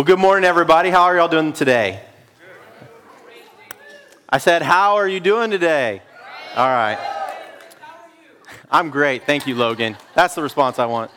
[0.00, 0.88] Well, good morning, everybody.
[0.88, 2.00] How are y'all doing today?
[4.30, 6.00] I said, How are you doing today?
[6.56, 6.96] All right.
[8.70, 9.26] I'm great.
[9.26, 9.98] Thank you, Logan.
[10.14, 11.10] That's the response I want.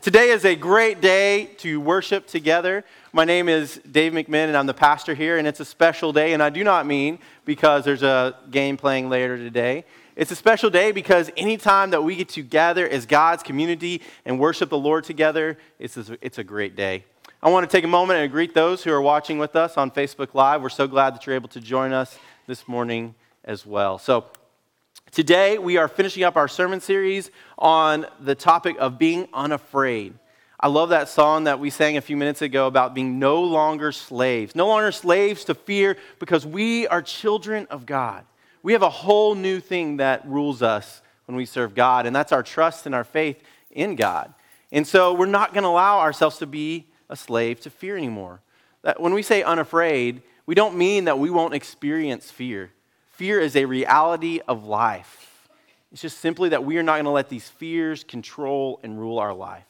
[0.00, 2.84] Today is a great day to worship together.
[3.12, 6.34] My name is Dave McMinn, and I'm the pastor here, and it's a special day.
[6.34, 9.84] And I do not mean because there's a game playing later today.
[10.14, 14.38] It's a special day because anytime that we get to gather as God's community and
[14.38, 17.06] worship the Lord together, it's a, it's a great day.
[17.44, 19.90] I want to take a moment and greet those who are watching with us on
[19.90, 20.62] Facebook Live.
[20.62, 23.98] We're so glad that you're able to join us this morning as well.
[23.98, 24.24] So,
[25.12, 30.14] Today, we are finishing up our sermon series on the topic of being unafraid.
[30.58, 33.92] I love that song that we sang a few minutes ago about being no longer
[33.92, 34.56] slaves.
[34.56, 38.24] No longer slaves to fear because we are children of God.
[38.62, 42.32] We have a whole new thing that rules us when we serve God, and that's
[42.32, 43.36] our trust and our faith
[43.70, 44.32] in God.
[44.72, 48.40] And so we're not going to allow ourselves to be a slave to fear anymore.
[48.82, 52.70] That when we say unafraid, we don't mean that we won't experience fear.
[53.12, 55.48] Fear is a reality of life.
[55.92, 59.18] It's just simply that we are not going to let these fears control and rule
[59.18, 59.64] our life.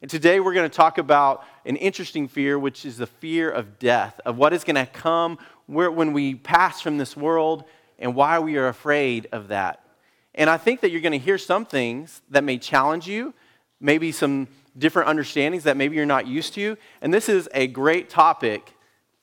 [0.00, 3.78] And today we're going to talk about an interesting fear, which is the fear of
[3.78, 7.64] death, of what is going to come when we pass from this world
[7.98, 9.84] and why we are afraid of that.
[10.34, 13.34] And I think that you're going to hear some things that may challenge you,
[13.78, 14.48] maybe some
[14.78, 16.76] different understandings that maybe you're not used to.
[17.00, 18.74] And this is a great topic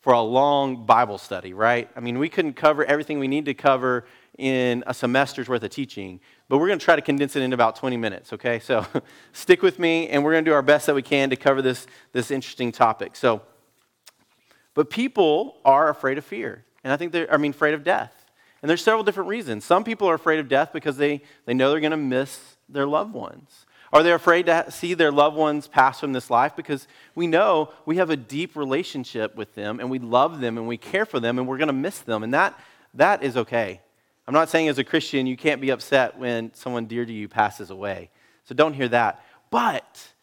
[0.01, 1.89] for a long Bible study, right?
[1.95, 4.05] I mean, we couldn't cover everything we need to cover
[4.37, 7.53] in a semester's worth of teaching, but we're going to try to condense it in
[7.53, 8.59] about 20 minutes, okay?
[8.59, 8.85] So
[9.33, 11.61] stick with me, and we're going to do our best that we can to cover
[11.61, 13.15] this, this interesting topic.
[13.15, 13.41] So,
[14.75, 18.13] but people are afraid of fear, and I think they're, I mean, afraid of death.
[18.61, 19.65] And there's several different reasons.
[19.65, 22.87] Some people are afraid of death because they, they know they're going to miss their
[22.87, 23.65] loved ones.
[23.93, 26.55] Are they afraid to see their loved ones pass from this life?
[26.55, 30.67] Because we know we have a deep relationship with them and we love them and
[30.67, 32.23] we care for them and we're going to miss them.
[32.23, 32.59] And that,
[32.93, 33.81] that is okay.
[34.27, 37.29] I'm not saying as a Christian you can't be upset when someone dear to you
[37.29, 38.09] passes away.
[38.43, 39.23] So don't hear that.
[39.49, 40.13] But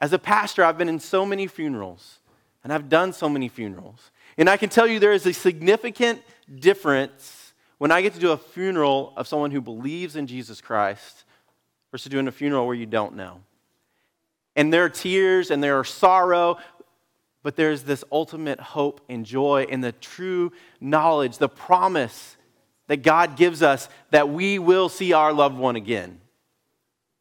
[0.00, 2.18] as a pastor, I've been in so many funerals
[2.64, 4.10] and I've done so many funerals.
[4.36, 6.22] And I can tell you there is a significant
[6.52, 11.24] difference when I get to do a funeral of someone who believes in Jesus Christ
[11.90, 13.40] versus doing a funeral where you don't know.
[14.56, 16.58] And there are tears and there are sorrow,
[17.42, 22.36] but there's this ultimate hope and joy and the true knowledge, the promise
[22.88, 26.20] that God gives us that we will see our loved one again.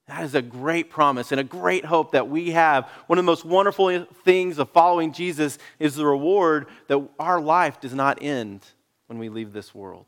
[0.07, 2.85] That is a great promise and a great hope that we have.
[3.05, 7.79] One of the most wonderful things of following Jesus is the reward that our life
[7.79, 8.65] does not end
[9.05, 10.07] when we leave this world.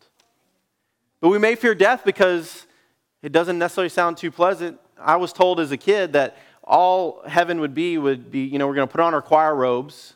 [1.19, 2.65] But we may fear death because
[3.21, 4.79] it doesn't necessarily sound too pleasant.
[4.97, 8.67] I was told as a kid that all heaven would be would be, you know,
[8.67, 10.15] we're going to put on our choir robes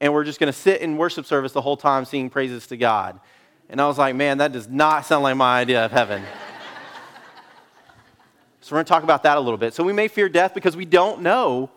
[0.00, 2.76] and we're just going to sit in worship service the whole time singing praises to
[2.76, 3.20] God.
[3.68, 6.22] And I was like, man, that does not sound like my idea of heaven.
[8.60, 9.74] so we're going to talk about that a little bit.
[9.74, 11.70] So we may fear death because we don't know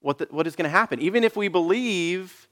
[0.00, 1.00] what, the, what is going to happen.
[1.00, 2.48] Even if we believe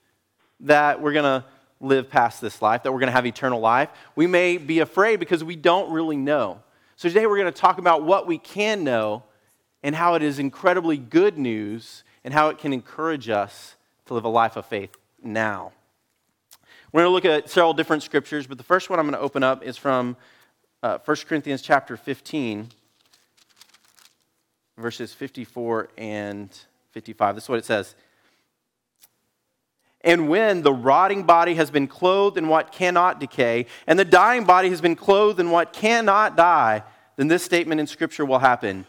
[0.60, 1.44] that we're going to
[1.80, 5.20] live past this life, that we're going to have eternal life, we may be afraid
[5.20, 6.62] because we don't really know.
[6.98, 9.22] So today we're going to talk about what we can know
[9.82, 13.76] and how it is incredibly good news and how it can encourage us
[14.06, 15.72] to live a life of faith now.
[16.92, 19.20] We're going to look at several different scriptures, but the first one I'm going to
[19.20, 20.16] open up is from
[20.82, 22.68] uh, 1 Corinthians chapter 15,
[24.78, 26.48] verses 54 and
[26.92, 27.34] 55.
[27.34, 27.94] This is what it says.
[30.06, 34.44] And when the rotting body has been clothed in what cannot decay, and the dying
[34.44, 36.84] body has been clothed in what cannot die,
[37.16, 38.86] then this statement in Scripture will happen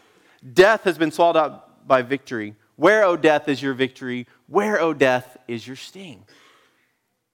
[0.52, 2.54] Death has been swallowed up by victory.
[2.76, 4.28] Where, O death, is your victory?
[4.46, 6.24] Where, O death, is your sting?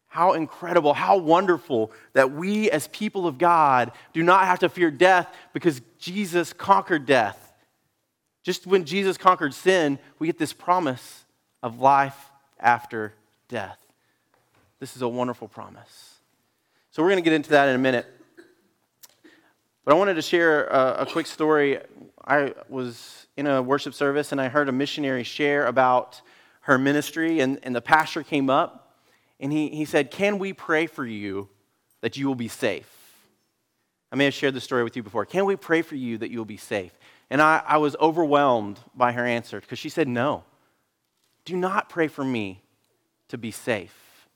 [0.07, 4.91] How incredible, how wonderful that we as people of God do not have to fear
[4.91, 7.53] death because Jesus conquered death.
[8.43, 11.25] Just when Jesus conquered sin, we get this promise
[11.63, 13.13] of life after
[13.55, 13.79] death.
[14.81, 16.17] This is a wonderful promise.
[16.91, 18.05] So, we're going to get into that in a minute.
[19.85, 21.79] But I wanted to share a, a, quick story.
[22.27, 26.21] I was in a worship service and I heard a missionary share about
[26.63, 28.97] her ministry, and, and the pastor came up
[29.39, 31.49] and he, he said, Can we pray for you
[32.01, 32.91] that you will be safe?
[34.11, 35.27] I may have shared this story with you before.
[35.27, 36.99] Can we pray for you that you will be safe?
[37.31, 40.43] And I, I was overwhelmed by her answer because she said, No.
[41.45, 42.64] Do not pray for me
[43.29, 44.29] to be safe,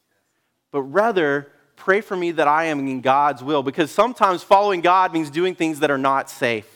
[0.71, 5.13] but rather pray for me that I am in God's will because sometimes following God
[5.13, 6.67] means doing things that are not safe.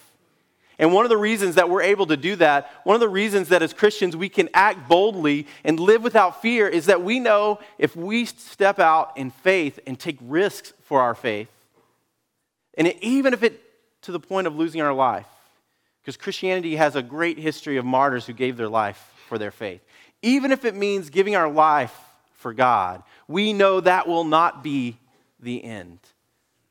[0.79, 3.51] And one of the reasons that we're able to do that, one of the reasons
[3.51, 7.61] that as Christians we can act boldly and live without fear is that we know
[7.79, 11.51] if we step out in faith and take risks for our faith,
[12.75, 13.61] and it, even if it
[14.03, 15.27] to the point of losing our life,
[16.03, 19.83] because Christianity has a great history of martyrs who gave their life for their faith.
[20.23, 21.97] Even if it means giving our life
[22.35, 24.97] for God, we know that will not be
[25.41, 25.99] the end,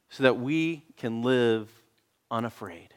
[0.10, 1.70] so that we can live
[2.30, 2.94] unafraid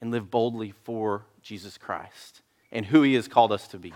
[0.00, 2.40] and live boldly for Jesus Christ
[2.72, 3.92] and who he has called us to be.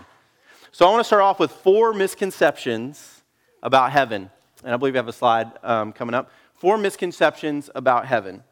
[0.71, 3.21] So I want to start off with four misconceptions
[3.61, 4.29] about heaven.
[4.63, 6.31] And I believe we have a slide um, coming up.
[6.55, 8.43] Four misconceptions about heaven.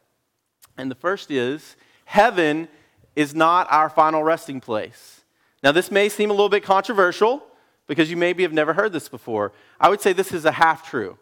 [0.77, 1.75] And the first is
[2.05, 2.67] heaven
[3.15, 5.20] is not our final resting place.
[5.63, 7.43] Now, this may seem a little bit controversial
[7.87, 9.51] because you maybe have never heard this before.
[9.79, 11.17] I would say this is a half true.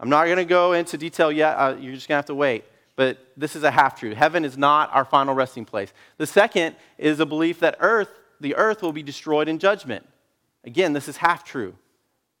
[0.00, 2.34] I'm not going to go into detail yet, uh, you're just going to have to
[2.34, 2.64] wait.
[2.96, 4.14] But this is a half true.
[4.14, 5.92] Heaven is not our final resting place.
[6.16, 8.10] The second is a belief that earth,
[8.40, 10.04] the earth will be destroyed in judgment.
[10.64, 11.74] Again, this is half true.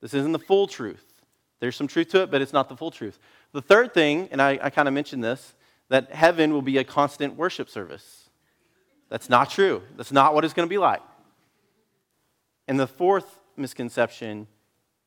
[0.00, 1.04] This isn't the full truth.
[1.60, 3.18] There's some truth to it, but it's not the full truth.
[3.52, 5.54] The third thing, and I, I kind of mentioned this,
[5.88, 8.28] that heaven will be a constant worship service.
[9.08, 9.82] That's not true.
[9.96, 11.02] That's not what it's going to be like.
[12.68, 14.46] And the fourth misconception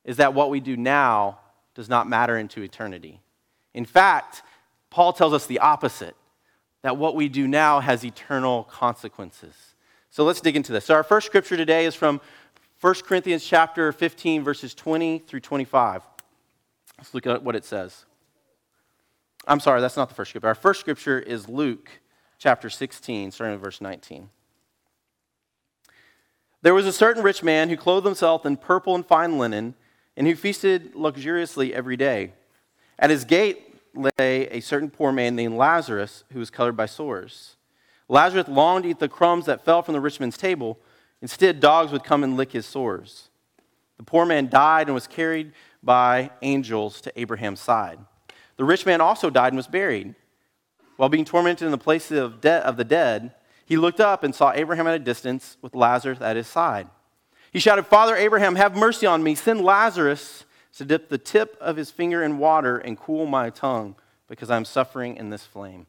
[0.04, 1.40] is that what we do now
[1.76, 3.22] does not matter into eternity.
[3.74, 4.42] In fact,
[4.90, 6.16] Paul tells us the opposite
[6.82, 9.54] that what we do now has eternal consequences.
[10.10, 10.86] So let's dig into this.
[10.86, 12.20] So our first scripture today is from
[12.82, 16.02] 1 Corinthians chapter 15 verses 20 through 25.
[16.98, 18.06] Let's look at what it says.
[19.48, 20.48] I'm sorry, that's not the first scripture.
[20.48, 21.90] Our first scripture is Luke
[22.40, 24.30] chapter 16, starting with verse 19.
[26.64, 29.74] There was a certain rich man who clothed himself in purple and fine linen,
[30.16, 32.34] and who feasted luxuriously every day.
[33.00, 37.56] At his gate lay a certain poor man named Lazarus, who was colored by sores.
[38.08, 40.78] Lazarus longed to eat the crumbs that fell from the rich man's table.
[41.22, 43.30] Instead, dogs would come and lick his sores.
[43.98, 48.00] The poor man died and was carried by angels to Abraham's side.
[48.58, 50.14] The rich man also died and was buried.
[50.98, 53.34] While being tormented in the place of, de- of the dead,
[53.72, 56.90] he looked up and saw Abraham at a distance with Lazarus at his side.
[57.54, 59.34] He shouted, Father Abraham, have mercy on me.
[59.34, 60.44] Send Lazarus
[60.76, 63.96] to dip the tip of his finger in water and cool my tongue
[64.28, 65.88] because I'm suffering in this flame.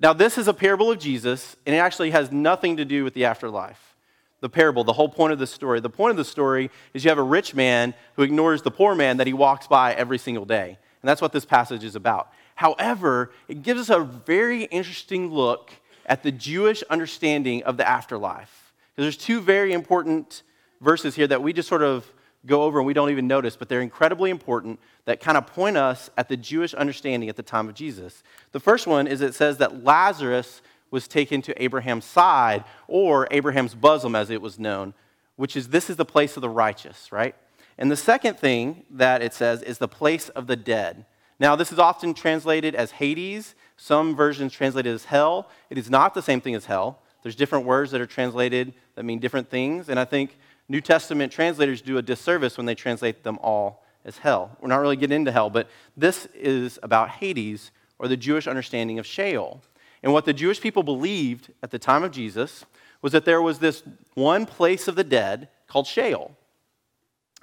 [0.00, 3.14] Now, this is a parable of Jesus, and it actually has nothing to do with
[3.14, 3.94] the afterlife.
[4.40, 5.78] The parable, the whole point of the story.
[5.78, 8.96] The point of the story is you have a rich man who ignores the poor
[8.96, 10.76] man that he walks by every single day.
[11.02, 12.32] And that's what this passage is about.
[12.56, 15.70] However, it gives us a very interesting look
[16.06, 18.72] at the Jewish understanding of the afterlife.
[18.94, 20.42] Because there's two very important
[20.80, 22.10] verses here that we just sort of
[22.44, 25.76] go over and we don't even notice, but they're incredibly important that kind of point
[25.76, 28.22] us at the Jewish understanding at the time of Jesus.
[28.52, 30.60] The first one is it says that Lazarus
[30.90, 34.92] was taken to Abraham's side, or Abraham's bosom as it was known,
[35.36, 37.34] which is this is the place of the righteous, right?
[37.78, 41.06] And the second thing that it says is the place of the dead.
[41.38, 43.54] Now, this is often translated as Hades.
[43.76, 45.50] Some versions translate it as hell.
[45.70, 47.00] It is not the same thing as hell.
[47.22, 49.88] There's different words that are translated that mean different things.
[49.88, 50.36] And I think
[50.68, 54.56] New Testament translators do a disservice when they translate them all as hell.
[54.60, 58.98] We're not really getting into hell, but this is about Hades or the Jewish understanding
[58.98, 59.62] of Sheol.
[60.02, 62.64] And what the Jewish people believed at the time of Jesus
[63.00, 63.82] was that there was this
[64.14, 66.36] one place of the dead called Sheol.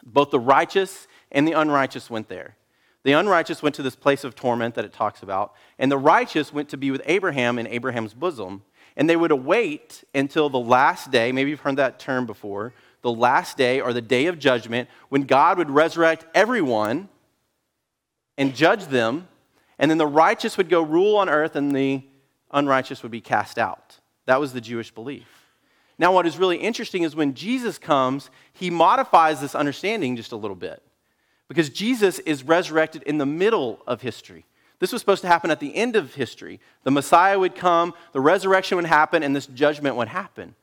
[0.03, 2.55] Both the righteous and the unrighteous went there.
[3.03, 6.53] The unrighteous went to this place of torment that it talks about, and the righteous
[6.53, 8.63] went to be with Abraham in Abraham's bosom.
[8.98, 13.12] And they would await until the last day, maybe you've heard that term before, the
[13.12, 17.08] last day or the day of judgment, when God would resurrect everyone
[18.38, 19.29] and judge them,
[19.77, 22.03] and then the righteous would go rule on earth and the
[22.51, 24.00] unrighteous would be cast out.
[24.25, 25.27] That was the Jewish belief.
[25.98, 30.38] Now, what is really interesting is when Jesus comes, he modifies this understanding just a
[30.38, 30.82] little bit.
[31.50, 34.46] Because Jesus is resurrected in the middle of history.
[34.79, 36.62] This was supposed to happen at the end of history.
[36.84, 40.56] The Messiah would come, the resurrection would happen, and this judgment would happen.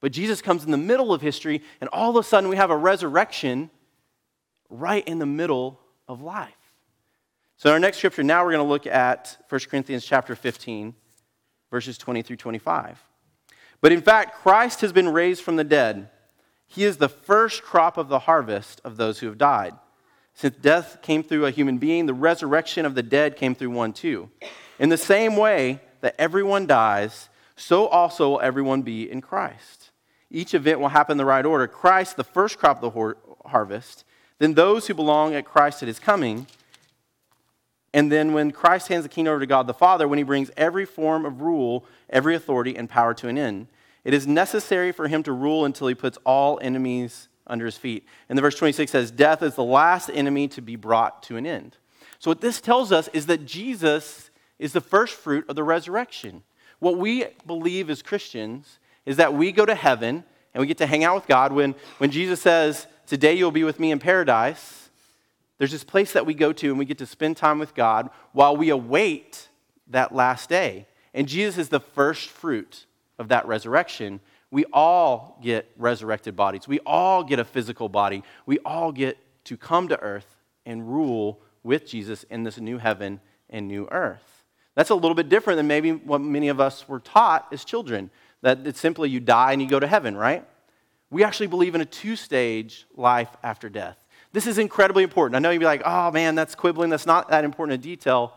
[0.00, 2.70] But Jesus comes in the middle of history, and all of a sudden we have
[2.70, 3.70] a resurrection
[4.68, 5.78] right in the middle
[6.08, 6.52] of life.
[7.56, 10.94] So in our next scripture, now we're going to look at 1 Corinthians chapter 15,
[11.70, 13.00] verses 20 through 25.
[13.80, 16.08] But in fact, Christ has been raised from the dead.
[16.66, 19.74] He is the first crop of the harvest of those who have died.
[20.34, 23.92] Since death came through a human being, the resurrection of the dead came through one
[23.92, 24.30] too.
[24.78, 29.90] In the same way that everyone dies, so also will everyone be in Christ.
[30.30, 31.68] Each event will happen in the right order.
[31.68, 33.14] Christ, the first crop of the
[33.46, 34.04] harvest,
[34.38, 36.46] then those who belong at Christ at his coming,
[37.94, 40.50] And then when Christ hands the kingdom over to God the Father, when he brings
[40.56, 43.68] every form of rule, every authority, and power to an end,
[44.02, 48.06] it is necessary for him to rule until he puts all enemies under his feet.
[48.28, 51.46] And the verse 26 says, Death is the last enemy to be brought to an
[51.46, 51.76] end.
[52.18, 56.42] So, what this tells us is that Jesus is the first fruit of the resurrection.
[56.78, 60.86] What we believe as Christians is that we go to heaven and we get to
[60.86, 61.52] hang out with God.
[61.52, 64.88] When, when Jesus says, Today you'll be with me in paradise,
[65.58, 68.10] there's this place that we go to and we get to spend time with God
[68.32, 69.48] while we await
[69.88, 70.86] that last day.
[71.12, 72.86] And Jesus is the first fruit
[73.18, 74.20] of that resurrection.
[74.54, 76.68] We all get resurrected bodies.
[76.68, 78.22] We all get a physical body.
[78.46, 83.18] We all get to come to earth and rule with Jesus in this new heaven
[83.50, 84.44] and new earth.
[84.76, 88.10] That's a little bit different than maybe what many of us were taught as children
[88.42, 90.46] that it's simply you die and you go to heaven, right?
[91.10, 94.06] We actually believe in a two stage life after death.
[94.32, 95.34] This is incredibly important.
[95.34, 96.90] I know you'd be like, oh man, that's quibbling.
[96.90, 98.34] That's not that important a detail.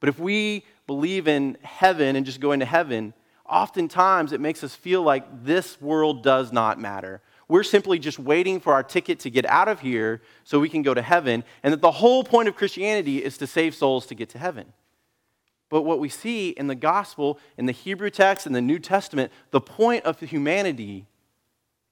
[0.00, 3.12] But if we believe in heaven and just going to heaven,
[3.48, 7.20] oftentimes it makes us feel like this world does not matter.
[7.48, 10.82] We're simply just waiting for our ticket to get out of here so we can
[10.82, 14.14] go to heaven, and that the whole point of Christianity is to save souls to
[14.14, 14.72] get to heaven.
[15.68, 19.32] But what we see in the gospel, in the Hebrew text, in the New Testament,
[19.50, 21.06] the point of humanity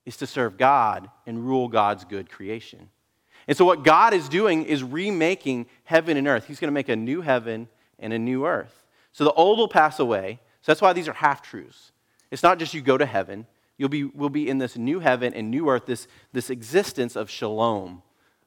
[0.07, 2.91] is to serve God and rule God's good creation.
[3.47, 6.47] And so, what God is doing is remaking heaven and earth.
[6.47, 7.69] He's going to make a new heaven
[7.99, 8.85] and a new earth.
[9.13, 10.41] So, the old will pass away.
[10.65, 11.93] So, that's why these are half truths.
[12.31, 15.35] It's not just you go to heaven, You'll be, we'll be in this new heaven
[15.35, 18.03] and new earth, this, this existence of shalom.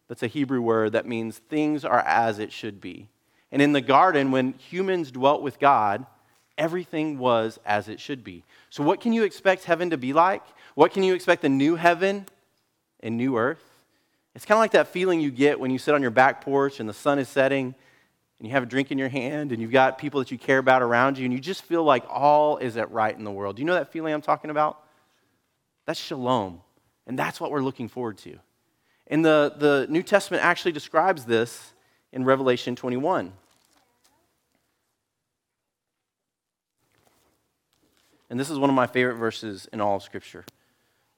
[0.07, 3.09] That's a Hebrew word that means things are as it should be.
[3.51, 6.05] And in the garden, when humans dwelt with God,
[6.57, 8.43] everything was as it should be.
[8.69, 10.43] So, what can you expect heaven to be like?
[10.75, 12.25] What can you expect the new heaven
[13.01, 13.63] and new earth?
[14.33, 16.79] It's kind of like that feeling you get when you sit on your back porch
[16.79, 17.73] and the sun is setting
[18.39, 20.59] and you have a drink in your hand and you've got people that you care
[20.59, 23.55] about around you and you just feel like all is at right in the world.
[23.55, 24.83] Do you know that feeling I'm talking about?
[25.85, 26.61] That's shalom.
[27.07, 28.37] And that's what we're looking forward to.
[29.07, 31.73] And the, the New Testament actually describes this
[32.11, 33.31] in Revelation 21.
[38.29, 40.43] And this is one of my favorite verses in all of Scripture.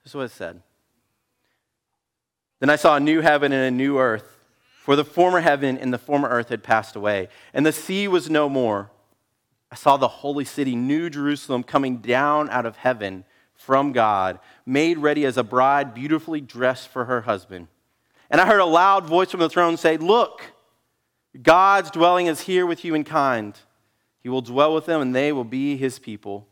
[0.04, 0.62] This is what it said.
[2.60, 4.39] Then I saw a new heaven and a new earth,
[4.80, 8.30] for the former heaven and the former earth had passed away, and the sea was
[8.30, 8.90] no more.
[9.70, 14.96] I saw the holy city, New Jerusalem, coming down out of heaven from God, made
[14.96, 17.68] ready as a bride beautifully dressed for her husband.
[18.30, 20.50] And I heard a loud voice from the throne say, Look,
[21.42, 23.58] God's dwelling is here with humankind.
[24.22, 26.48] He will dwell with them, and they will be his people.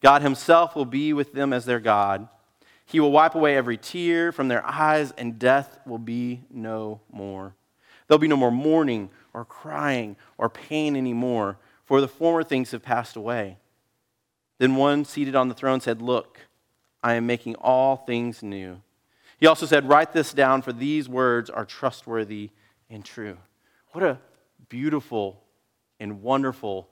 [0.00, 2.28] God himself will be with them as their God.
[2.86, 7.54] He will wipe away every tear from their eyes, and death will be no more.
[8.06, 12.82] There'll be no more mourning or crying or pain anymore, for the former things have
[12.82, 13.58] passed away.
[14.58, 16.40] Then one seated on the throne said, Look,
[17.02, 18.80] I am making all things new.
[19.38, 22.50] He also said, Write this down, for these words are trustworthy
[22.88, 23.36] and true.
[23.92, 24.18] What a
[24.68, 25.42] beautiful
[25.98, 26.88] and wonderful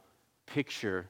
[0.46, 1.08] picture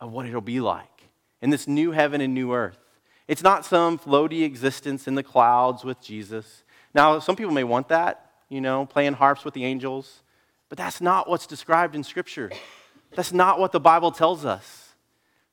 [0.00, 1.08] of what it'll be like
[1.42, 2.78] in this new heaven and new earth.
[3.28, 6.62] It's not some floaty existence in the clouds with Jesus.
[6.94, 10.22] Now, some people may want that, you know, playing harps with the angels,
[10.68, 12.50] but that's not what's described in Scripture.
[13.14, 14.94] That's not what the Bible tells us.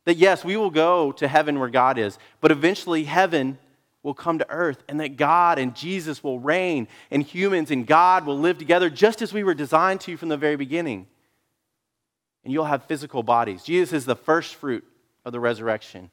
[0.06, 3.58] That yes, we will go to heaven where God is, but eventually heaven
[4.04, 8.26] will come to earth and that God and Jesus will reign and humans and God
[8.26, 11.08] will live together just as we were designed to from the very beginning.
[12.44, 13.64] And you'll have physical bodies.
[13.64, 14.84] Jesus is the first fruit
[15.24, 16.12] of the resurrection.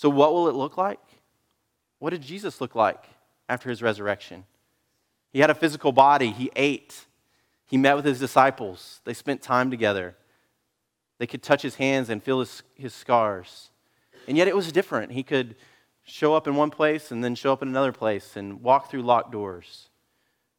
[0.00, 0.98] So, what will it look like?
[1.98, 3.04] What did Jesus look like
[3.50, 4.44] after his resurrection?
[5.30, 7.04] He had a physical body, he ate,
[7.66, 10.16] he met with his disciples, they spent time together.
[11.18, 13.68] They could touch his hands and feel his, his scars.
[14.26, 15.12] And yet it was different.
[15.12, 15.54] He could
[16.02, 19.02] show up in one place and then show up in another place and walk through
[19.02, 19.90] locked doors.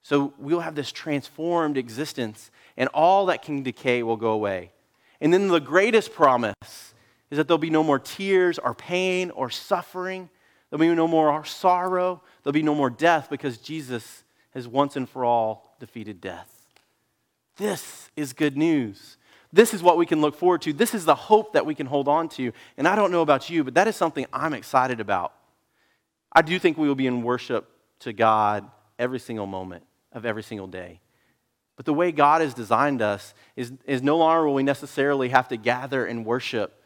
[0.04, 4.72] So we'll have this transformed existence, and all that can decay will go away.
[5.20, 6.94] And then the greatest promise
[7.32, 10.30] is that there'll be no more tears or pain or suffering.
[10.70, 12.22] There'll be no more sorrow.
[12.44, 14.24] There'll be no more death because Jesus
[14.54, 16.50] has once and for all defeated death.
[17.58, 19.18] This is good news.
[19.54, 20.74] This is what we can look forward to.
[20.74, 22.52] This is the hope that we can hold on to.
[22.78, 25.34] And I don't know about you, but that is something I'm excited about.
[26.34, 27.70] I do think we will be in worship
[28.00, 31.00] to God every single moment of every single day.
[31.76, 35.48] But the way God has designed us is, is no longer will we necessarily have
[35.50, 36.81] to gather and worship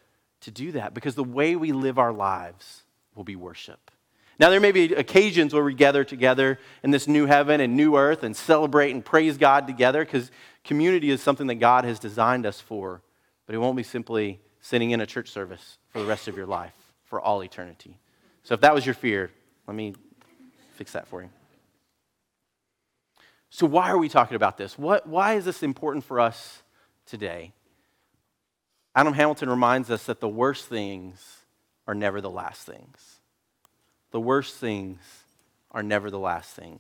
[0.46, 2.84] to do that because the way we live our lives
[3.16, 3.92] will be worship.
[4.38, 7.96] Now, there may be occasions where we gather together in this new heaven and new
[7.98, 10.30] earth and celebrate and praise God together because
[10.64, 13.02] community is something that God has designed us for.
[13.46, 16.48] But it won't be simply sitting in a church service for the rest of your
[16.48, 16.76] life,
[17.06, 17.98] for all eternity.
[18.44, 19.32] So, if that was your fear,
[19.68, 19.96] let me
[20.76, 21.30] fix that for you.
[23.50, 24.78] So, why are we talking about this?
[24.78, 26.62] What, why is this important for us
[27.06, 27.54] today?
[28.96, 31.40] Adam Hamilton reminds us that the worst things
[31.86, 33.20] are never the last things.
[34.12, 35.00] The worst things
[35.72, 36.80] are never the last things.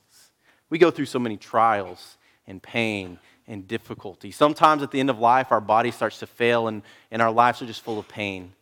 [0.69, 2.17] We go through so many trials
[2.47, 4.31] and pain and difficulty.
[4.31, 6.81] Sometimes at the end of life, our body starts to fail and,
[7.11, 8.53] and our lives are just full of pain.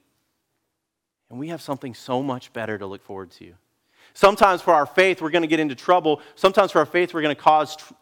[1.30, 3.54] And we have something so much better to look forward to.
[4.14, 6.22] Sometimes for our faith, we're going to get into trouble.
[6.36, 7.94] Sometimes for our faith, we're going to cause tr-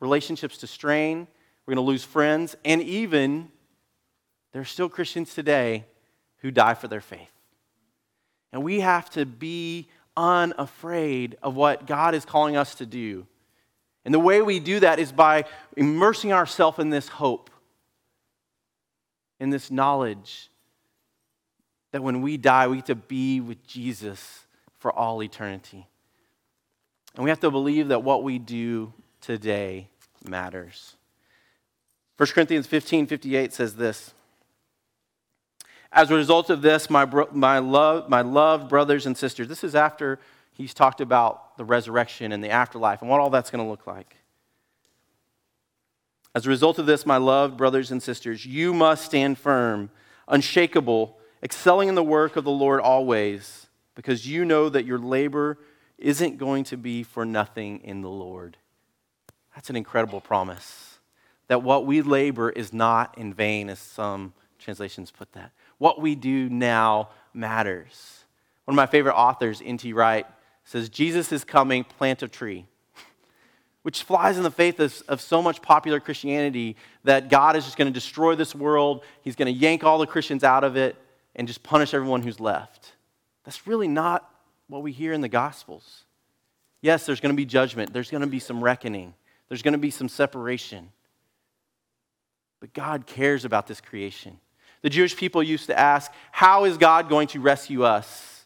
[0.00, 1.26] relationships to strain.
[1.64, 2.56] We're going to lose friends.
[2.64, 3.50] And even,
[4.54, 5.84] there are still Christians today
[6.38, 7.32] who die for their faith.
[8.52, 13.26] And we have to be unafraid of what God is calling us to do.
[14.04, 15.46] And the way we do that is by
[15.76, 17.50] immersing ourselves in this hope,
[19.40, 20.50] in this knowledge
[21.90, 24.46] that when we die, we get to be with Jesus
[24.78, 25.88] for all eternity.
[27.16, 29.88] And we have to believe that what we do today
[30.24, 30.94] matters.
[32.18, 34.14] 1 Corinthians 15 58 says this
[35.94, 39.62] As a result of this, my, bro- my, love, my loved brothers and sisters, this
[39.62, 40.18] is after
[40.52, 43.86] he's talked about the resurrection and the afterlife and what all that's going to look
[43.86, 44.16] like.
[46.34, 49.88] As a result of this, my loved brothers and sisters, you must stand firm,
[50.26, 55.58] unshakable, excelling in the work of the Lord always, because you know that your labor
[55.96, 58.56] isn't going to be for nothing in the Lord.
[59.54, 60.98] That's an incredible promise.
[61.46, 65.52] That what we labor is not in vain, as some translations put that.
[65.78, 68.24] What we do now matters.
[68.64, 69.92] One of my favorite authors, N.T.
[69.92, 70.26] Wright,
[70.64, 72.66] says, Jesus is coming, plant a tree.
[73.82, 77.76] Which flies in the face of, of so much popular Christianity that God is just
[77.76, 79.02] going to destroy this world.
[79.22, 80.96] He's going to yank all the Christians out of it
[81.36, 82.92] and just punish everyone who's left.
[83.44, 84.30] That's really not
[84.68, 86.04] what we hear in the Gospels.
[86.80, 89.14] Yes, there's going to be judgment, there's going to be some reckoning,
[89.48, 90.90] there's going to be some separation.
[92.60, 94.38] But God cares about this creation.
[94.84, 98.44] The Jewish people used to ask, How is God going to rescue us?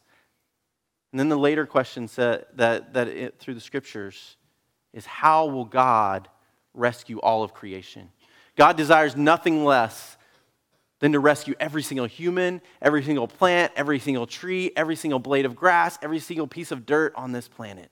[1.11, 4.37] And then the later question said that, that it, through the scriptures
[4.93, 6.29] is how will God
[6.75, 8.11] rescue all of creation?
[8.55, 10.17] God desires nothing less
[11.01, 15.45] than to rescue every single human, every single plant, every single tree, every single blade
[15.45, 17.91] of grass, every single piece of dirt on this planet.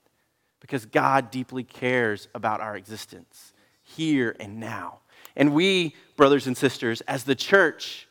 [0.61, 3.51] Because God deeply cares about our existence
[3.83, 4.99] here and now.
[5.35, 8.06] And we, brothers and sisters, as the church,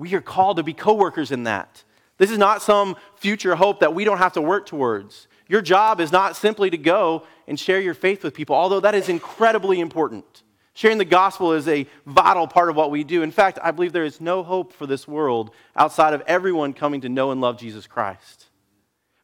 [0.00, 1.84] we are called to be co workers in that.
[2.16, 5.28] This is not some future hope that we don't have to work towards.
[5.46, 8.94] Your job is not simply to go and share your faith with people, although that
[8.94, 10.42] is incredibly important.
[10.72, 13.22] Sharing the gospel is a vital part of what we do.
[13.22, 17.02] In fact, I believe there is no hope for this world outside of everyone coming
[17.02, 18.46] to know and love Jesus Christ.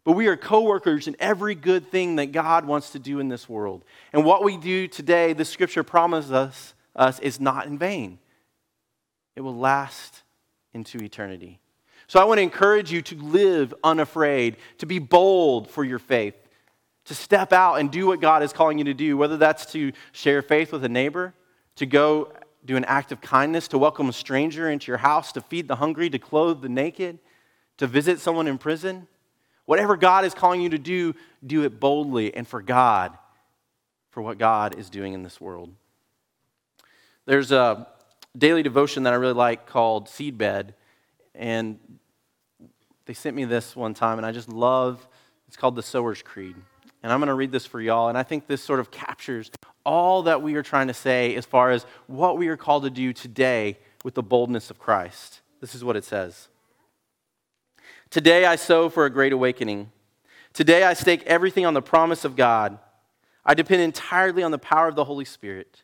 [0.04, 3.28] But we are co workers in every good thing that God wants to do in
[3.28, 3.82] this world.
[4.12, 8.18] And what we do today, the scripture promises us, us is not in vain,
[9.36, 10.22] it will last
[10.76, 11.58] into eternity.
[12.06, 16.36] So I want to encourage you to live unafraid, to be bold for your faith,
[17.06, 19.92] to step out and do what God is calling you to do, whether that's to
[20.12, 21.34] share faith with a neighbor,
[21.76, 22.32] to go
[22.64, 25.76] do an act of kindness, to welcome a stranger into your house, to feed the
[25.76, 27.18] hungry, to clothe the naked,
[27.78, 29.08] to visit someone in prison.
[29.64, 33.16] Whatever God is calling you to do, do it boldly and for God,
[34.10, 35.72] for what God is doing in this world.
[37.24, 37.88] There's a
[38.36, 40.74] daily devotion that I really like called Seedbed.
[41.34, 41.78] And
[43.06, 45.06] they sent me this one time, and I just love
[45.48, 46.56] it's called the Sower's Creed.
[47.02, 48.08] And I'm going to read this for y'all.
[48.08, 49.50] And I think this sort of captures
[49.84, 52.90] all that we are trying to say as far as what we are called to
[52.90, 55.40] do today with the boldness of Christ.
[55.60, 56.48] This is what it says
[58.10, 59.92] Today I sow for a great awakening.
[60.52, 62.78] Today I stake everything on the promise of God.
[63.44, 65.82] I depend entirely on the power of the Holy Spirit.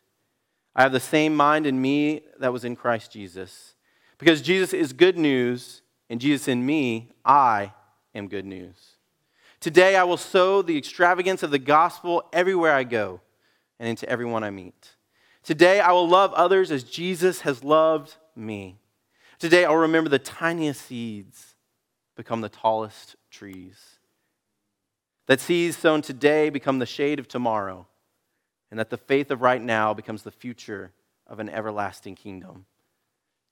[0.75, 3.75] I have the same mind in me that was in Christ Jesus.
[4.17, 7.73] Because Jesus is good news, and Jesus in me, I
[8.15, 8.75] am good news.
[9.59, 13.21] Today I will sow the extravagance of the gospel everywhere I go
[13.79, 14.95] and into everyone I meet.
[15.43, 18.79] Today I will love others as Jesus has loved me.
[19.39, 21.55] Today I'll remember the tiniest seeds
[22.15, 23.77] become the tallest trees.
[25.27, 27.87] That seeds sown today become the shade of tomorrow,
[28.73, 30.91] and that the faith of right now becomes the future
[31.27, 32.65] of an everlasting kingdom.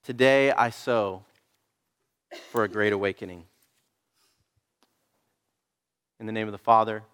[0.02, 1.22] Today I sow
[2.50, 3.44] for a great awakening.
[6.18, 7.04] In the name of the Father,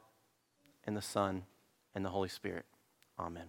[0.87, 1.43] and the Son,
[1.95, 2.65] and the Holy Spirit.
[3.19, 3.49] Amen.